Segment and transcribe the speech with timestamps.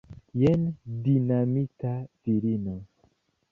[0.43, 0.63] Jen
[1.03, 1.93] dinamita
[2.25, 2.77] virino!